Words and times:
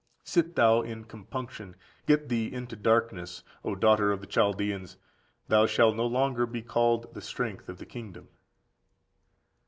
Sit 0.23 0.55
thou 0.55 0.81
in 0.81 1.03
compunction, 1.03 1.75
get 2.07 2.27
thee 2.27 2.51
into 2.51 2.75
darkness, 2.75 3.43
O 3.63 3.75
daughter 3.75 4.11
of 4.11 4.19
the 4.19 4.25
Chaldeans: 4.25 4.97
thou 5.47 5.67
shalt 5.67 5.95
no 5.95 6.07
longer 6.07 6.47
be 6.47 6.63
called 6.63 7.13
the 7.13 7.21
strength 7.21 7.69
of 7.69 7.77
the 7.77 7.85
kingdom. 7.85 8.27